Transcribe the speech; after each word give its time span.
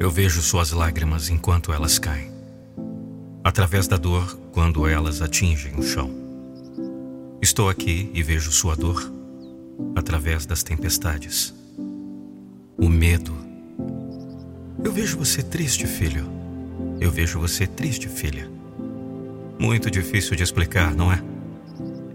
Eu 0.00 0.10
vejo 0.10 0.40
suas 0.40 0.70
lágrimas 0.70 1.28
enquanto 1.28 1.74
elas 1.74 1.98
caem, 1.98 2.32
através 3.44 3.86
da 3.86 3.98
dor 3.98 4.34
quando 4.50 4.88
elas 4.88 5.20
atingem 5.20 5.74
o 5.78 5.82
chão. 5.82 6.10
Estou 7.42 7.68
aqui 7.68 8.10
e 8.14 8.22
vejo 8.22 8.50
sua 8.50 8.74
dor 8.74 9.12
através 9.94 10.46
das 10.46 10.62
tempestades. 10.62 11.52
O 12.78 12.88
medo. 12.88 13.36
Eu 14.82 14.90
vejo 14.90 15.18
você 15.18 15.42
triste, 15.42 15.86
filho. 15.86 16.26
Eu 16.98 17.10
vejo 17.10 17.38
você 17.38 17.66
triste, 17.66 18.08
filha. 18.08 18.50
Muito 19.58 19.90
difícil 19.90 20.34
de 20.34 20.42
explicar, 20.42 20.94
não 20.94 21.12
é? 21.12 21.22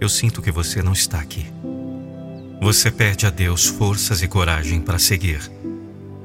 Eu 0.00 0.08
sinto 0.08 0.40
que 0.40 0.50
você 0.50 0.82
não 0.82 0.94
está 0.94 1.20
aqui. 1.20 1.44
Você 2.62 2.90
pede 2.90 3.26
a 3.26 3.30
Deus 3.30 3.66
forças 3.66 4.22
e 4.22 4.26
coragem 4.26 4.80
para 4.80 4.98
seguir, 4.98 5.52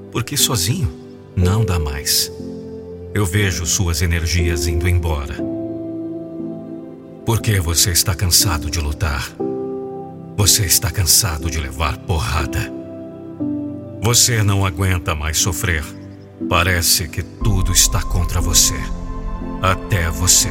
porque 0.09 0.37
sozinho 0.37 1.08
não 1.35 1.63
dá 1.63 1.79
mais. 1.79 2.31
Eu 3.13 3.25
vejo 3.25 3.65
suas 3.65 4.01
energias 4.01 4.67
indo 4.67 4.87
embora. 4.87 5.35
Porque 7.25 7.59
você 7.59 7.91
está 7.91 8.13
cansado 8.15 8.69
de 8.69 8.79
lutar. 8.79 9.29
Você 10.37 10.65
está 10.65 10.89
cansado 10.89 11.49
de 11.49 11.59
levar 11.59 11.97
porrada. 11.97 12.71
Você 14.01 14.41
não 14.41 14.65
aguenta 14.65 15.13
mais 15.13 15.37
sofrer. 15.37 15.83
Parece 16.49 17.07
que 17.07 17.21
tudo 17.21 17.71
está 17.71 18.01
contra 18.01 18.39
você. 18.39 18.75
Até 19.61 20.09
você. 20.09 20.49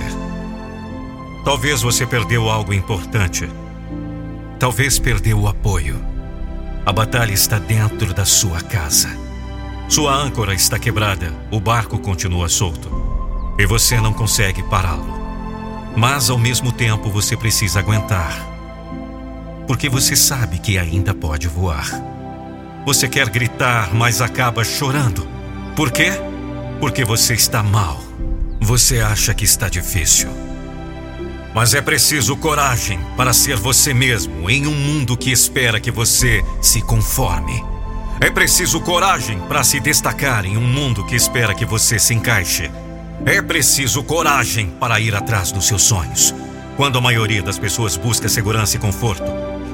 Talvez 1.45 1.81
você 1.81 2.07
perdeu 2.07 2.49
algo 2.49 2.75
importante. 2.75 3.49
Talvez 4.59 4.99
perdeu 4.99 5.41
o 5.41 5.49
apoio. 5.49 5.99
A 6.85 6.93
batalha 6.93 7.33
está 7.33 7.59
dentro 7.59 8.13
da 8.13 8.25
sua 8.25 8.61
casa. 8.61 9.28
Sua 9.89 10.15
âncora 10.15 10.53
está 10.53 10.79
quebrada, 10.79 11.33
o 11.51 11.59
barco 11.59 11.99
continua 11.99 12.47
solto. 12.51 12.91
E 13.59 13.65
você 13.65 13.99
não 13.99 14.13
consegue 14.13 14.63
pará-lo. 14.65 15.19
Mas 15.97 16.29
ao 16.29 16.37
mesmo 16.37 16.71
tempo 16.71 17.09
você 17.09 17.35
precisa 17.35 17.79
aguentar. 17.79 18.47
Porque 19.67 19.89
você 19.89 20.15
sabe 20.15 20.59
que 20.59 20.79
ainda 20.79 21.15
pode 21.15 21.49
voar. 21.49 21.89
Você 22.85 23.09
quer 23.09 23.31
gritar, 23.31 23.95
mas 23.95 24.21
acaba 24.21 24.63
chorando. 24.63 25.27
Por 25.75 25.91
quê? 25.91 26.13
Porque 26.79 27.03
você 27.03 27.33
está 27.33 27.63
mal. 27.63 27.99
Você 28.61 29.01
acha 29.01 29.33
que 29.33 29.47
está 29.47 29.71
difícil. 29.71 30.29
Mas 31.55 31.73
é 31.73 31.81
preciso 31.81 32.37
coragem 32.37 33.01
para 33.17 33.33
ser 33.33 33.57
você 33.57 33.95
mesmo 33.95 34.51
em 34.51 34.67
um 34.67 34.75
mundo 34.75 35.17
que 35.17 35.33
espera 35.33 35.81
que 35.81 35.91
você 35.91 36.45
se 36.61 36.83
conforme. 36.83 37.78
É 38.21 38.31
preciso 38.31 38.81
coragem 38.81 39.39
para 39.39 39.63
se 39.63 39.79
destacar 39.79 40.45
em 40.45 40.57
um 40.57 40.61
mundo 40.61 41.05
que 41.05 41.15
espera 41.15 41.55
que 41.55 41.65
você 41.65 42.01
se 42.01 42.13
encaixe. 42.13 42.69
É 43.25 43.41
preciso 43.41 44.03
coragem 44.03 44.71
para 44.71 44.99
ir 44.99 45.15
atrás 45.15 45.53
dos 45.53 45.69
seus 45.69 45.83
sonhos, 45.83 46.35
quando 46.77 46.99
a 46.99 47.01
maioria 47.01 47.43
das 47.43 47.61
pessoas 47.61 47.97
busca 47.97 48.29
segurança 48.29 48.75
e 48.75 48.81
conforto. 48.81 49.23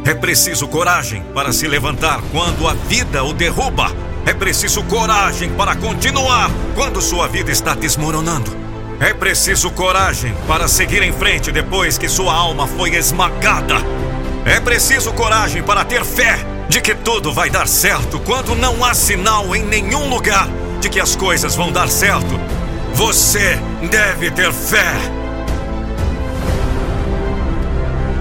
É 0.05 0.13
preciso 0.13 0.69
coragem 0.69 1.23
para 1.33 1.55
se 1.55 1.67
levantar 1.67 2.21
quando 2.31 2.69
a 2.69 2.75
vida 2.75 3.25
o 3.25 3.33
derruba. 3.33 3.91
É 4.27 4.35
preciso 4.35 4.83
coragem 4.85 5.51
para 5.55 5.75
continuar 5.75 6.51
quando 6.75 7.01
sua 7.01 7.27
vida 7.27 7.51
está 7.51 7.75
desmoronando. 7.75 8.55
É 9.01 9.15
preciso 9.15 9.71
coragem 9.71 10.35
para 10.47 10.69
seguir 10.69 11.03
em 11.03 11.15
frente 11.15 11.51
depois 11.51 11.97
que 11.97 12.11
sua 12.11 12.35
alma 12.35 12.67
foi 12.67 12.95
esmagada. 12.95 13.77
É 14.45 14.61
preciso 14.61 15.15
coragem 15.15 15.63
para 15.63 15.83
ter 15.83 16.05
fé 16.05 16.54
de 16.69 16.81
que 16.81 16.95
tudo 16.95 17.33
vai 17.33 17.51
dar 17.51 17.69
certo 17.69 18.19
quando 18.21 18.55
não 18.55 18.85
há 18.85 18.95
sinal 18.95 19.55
em 19.55 19.63
nenhum 19.63 20.09
lugar 20.09 20.49
de 20.81 20.89
que 20.89 21.01
as 21.01 21.15
coisas 21.15 21.55
vão 21.55 21.71
dar 21.71 21.89
certo. 21.89 22.41
Você 22.95 23.59
deve 23.91 24.31
ter 24.31 24.53
fé. 24.53 24.95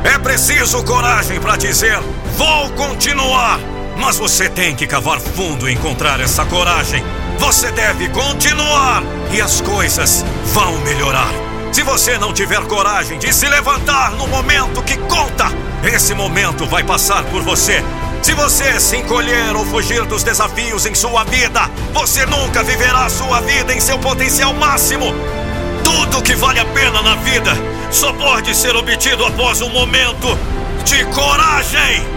É 0.04 0.18
preciso 0.18 0.84
coragem 0.84 1.40
para 1.40 1.58
dizer: 1.58 2.00
vou 2.38 2.70
continuar. 2.72 3.60
Mas 3.96 4.18
você 4.18 4.50
tem 4.50 4.76
que 4.76 4.88
cavar 4.88 5.20
fundo 5.20 5.70
e 5.70 5.74
encontrar 5.74 6.20
essa 6.20 6.44
coragem 6.46 7.04
você 7.38 7.72
deve 7.72 8.08
continuar 8.10 9.04
e 9.32 9.42
as 9.42 9.60
coisas 9.62 10.24
vão 10.54 10.78
melhorar. 10.80 11.30
Se 11.72 11.84
você 11.84 12.18
não 12.18 12.34
tiver 12.34 12.62
coragem 12.68 13.18
de 13.18 13.34
se 13.34 13.48
levantar 13.48 14.12
no 14.12 14.28
momento 14.28 14.82
que 14.84 14.96
conta, 14.98 15.52
esse 15.84 16.14
momento 16.14 16.66
vai 16.66 16.84
passar 16.84 17.24
por 17.26 17.42
você. 17.42 17.84
Se 18.24 18.34
você 18.34 18.80
se 18.80 18.96
encolher 18.96 19.54
ou 19.54 19.66
fugir 19.66 20.06
dos 20.06 20.24
desafios 20.24 20.86
em 20.86 20.96
sua 20.96 21.26
vida, 21.26 21.70
você 21.94 22.26
nunca 22.26 22.64
viverá 22.64 23.10
sua 23.10 23.42
vida 23.42 23.74
em 23.74 23.82
seu 23.82 24.00
potencial 24.00 24.54
máximo. 24.54 25.14
Tudo 25.84 26.24
que 26.24 26.34
vale 26.34 26.62
a 26.62 26.66
pena 26.66 27.02
na 27.02 27.16
vida 27.16 27.52
só 27.92 28.14
pode 28.14 28.56
ser 28.56 28.78
obtido 28.78 29.26
após 29.26 29.62
um 29.62 29.70
momento 29.70 30.40
de 30.86 31.04
coragem. 31.08 32.13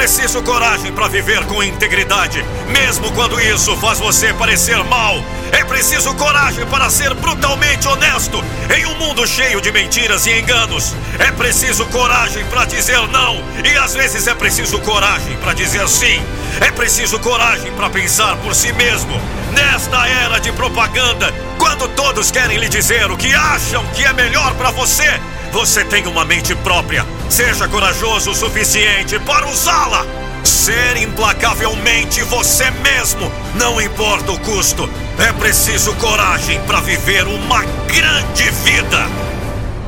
Preciso 0.00 0.42
coragem 0.42 0.90
para 0.94 1.08
viver 1.08 1.44
com 1.44 1.62
integridade, 1.62 2.42
mesmo 2.68 3.12
quando 3.12 3.38
isso 3.38 3.76
faz 3.76 3.98
você 3.98 4.32
parecer 4.32 4.82
mal. 4.84 5.22
É 5.52 5.62
preciso 5.62 6.14
coragem 6.14 6.64
para 6.68 6.88
ser 6.88 7.12
brutalmente 7.12 7.86
honesto 7.86 8.42
em 8.74 8.86
um 8.86 8.94
mundo 8.94 9.26
cheio 9.26 9.60
de 9.60 9.70
mentiras 9.70 10.24
e 10.24 10.40
enganos. 10.40 10.96
É 11.18 11.30
preciso 11.30 11.84
coragem 11.88 12.42
para 12.46 12.64
dizer 12.64 12.98
não, 13.08 13.44
e 13.62 13.76
às 13.76 13.92
vezes 13.92 14.26
é 14.26 14.34
preciso 14.34 14.78
coragem 14.78 15.36
para 15.36 15.52
dizer 15.52 15.86
sim. 15.86 16.24
É 16.62 16.70
preciso 16.70 17.18
coragem 17.18 17.70
para 17.72 17.90
pensar 17.90 18.38
por 18.38 18.54
si 18.54 18.72
mesmo. 18.72 19.20
Nesta 19.52 20.08
era 20.08 20.38
de 20.38 20.50
propaganda, 20.52 21.30
quando 21.58 21.86
todos 21.88 22.30
querem 22.30 22.56
lhe 22.56 22.70
dizer 22.70 23.10
o 23.10 23.18
que 23.18 23.34
acham 23.34 23.84
que 23.88 24.02
é 24.02 24.14
melhor 24.14 24.54
para 24.54 24.70
você, 24.70 25.20
você 25.52 25.84
tem 25.84 26.06
uma 26.06 26.24
mente 26.24 26.54
própria. 26.56 27.04
Seja 27.28 27.68
corajoso 27.68 28.30
o 28.30 28.34
suficiente 28.34 29.18
para 29.20 29.48
usá-la. 29.48 30.04
Ser 30.44 30.96
implacavelmente 30.96 32.22
você 32.22 32.70
mesmo, 32.70 33.30
não 33.56 33.80
importa 33.80 34.32
o 34.32 34.40
custo. 34.40 34.88
É 35.18 35.32
preciso 35.34 35.94
coragem 35.96 36.60
para 36.62 36.80
viver 36.80 37.26
uma 37.26 37.62
grande 37.62 38.50
vida. 38.64 39.06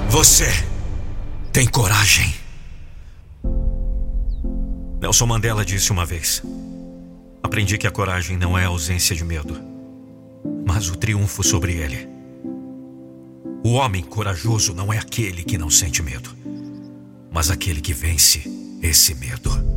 Você 0.09 0.53
tem 1.53 1.67
coragem. 1.67 2.35
Nelson 5.01 5.27
Mandela 5.27 5.65
disse 5.65 5.91
uma 5.91 6.05
vez: 6.05 6.43
Aprendi 7.43 7.79
que 7.79 7.87
a 7.87 7.91
coragem 7.91 8.37
não 8.37 8.57
é 8.57 8.65
a 8.65 8.69
ausência 8.69 9.17
de 9.17 9.25
medo, 9.25 9.59
mas 10.67 10.91
o 10.91 10.97
triunfo 10.97 11.43
sobre 11.43 11.73
ele. 11.73 12.12
O 13.65 13.75
homem 13.75 14.03
corajoso 14.03 14.75
não 14.75 14.93
é 14.93 14.99
aquele 14.99 15.45
que 15.45 15.57
não 15.57 15.71
sente 15.71 16.03
medo, 16.03 16.37
mas 17.31 17.49
aquele 17.49 17.81
que 17.81 17.95
vence 17.95 18.43
esse 18.83 19.15
medo. 19.15 19.72